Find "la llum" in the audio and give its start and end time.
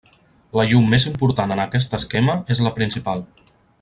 0.59-0.87